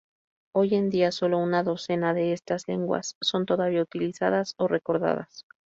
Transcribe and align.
Hoy 0.51 0.73
en 0.73 0.89
día, 0.89 1.11
sólo 1.11 1.37
una 1.37 1.61
docena 1.61 2.15
de 2.15 2.33
estas 2.33 2.67
lenguas 2.67 3.17
son 3.21 3.45
todavía 3.45 3.83
utilizadas 3.83 4.55
o 4.57 4.67
recordadas. 4.67 5.45